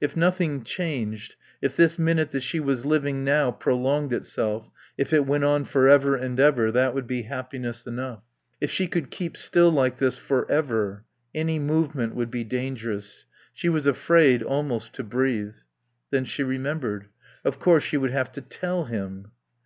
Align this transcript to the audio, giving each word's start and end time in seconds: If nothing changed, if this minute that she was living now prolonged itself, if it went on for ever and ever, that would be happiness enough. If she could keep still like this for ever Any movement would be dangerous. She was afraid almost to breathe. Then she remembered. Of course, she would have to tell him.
If 0.00 0.16
nothing 0.16 0.64
changed, 0.64 1.36
if 1.60 1.76
this 1.76 1.98
minute 1.98 2.30
that 2.30 2.40
she 2.40 2.60
was 2.60 2.86
living 2.86 3.24
now 3.24 3.50
prolonged 3.50 4.10
itself, 4.10 4.70
if 4.96 5.12
it 5.12 5.26
went 5.26 5.44
on 5.44 5.66
for 5.66 5.86
ever 5.86 6.16
and 6.16 6.40
ever, 6.40 6.72
that 6.72 6.94
would 6.94 7.06
be 7.06 7.24
happiness 7.24 7.86
enough. 7.86 8.22
If 8.58 8.70
she 8.70 8.86
could 8.86 9.10
keep 9.10 9.36
still 9.36 9.70
like 9.70 9.98
this 9.98 10.16
for 10.16 10.50
ever 10.50 11.04
Any 11.34 11.58
movement 11.58 12.14
would 12.14 12.30
be 12.30 12.42
dangerous. 12.42 13.26
She 13.52 13.68
was 13.68 13.86
afraid 13.86 14.42
almost 14.42 14.94
to 14.94 15.02
breathe. 15.04 15.56
Then 16.10 16.24
she 16.24 16.42
remembered. 16.42 17.08
Of 17.44 17.60
course, 17.60 17.82
she 17.82 17.98
would 17.98 18.12
have 18.12 18.32
to 18.32 18.40
tell 18.40 18.84
him. 18.86 19.30